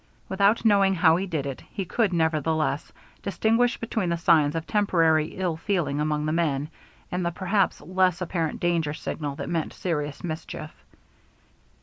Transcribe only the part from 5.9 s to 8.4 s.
among the men and the perhaps less